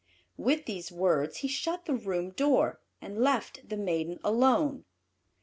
With 0.35 0.65
these 0.65 0.91
words 0.91 1.37
he 1.45 1.47
shut 1.47 1.85
the 1.85 1.93
room 1.93 2.31
door, 2.31 2.81
and 3.01 3.19
left 3.21 3.69
the 3.69 3.77
maiden 3.77 4.19
alone. 4.23 4.83